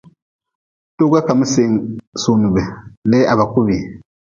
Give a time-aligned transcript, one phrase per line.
[0.97, 1.45] Toga ka mi
[2.21, 2.63] sunibi
[3.09, 3.83] lee ha ba ku bii.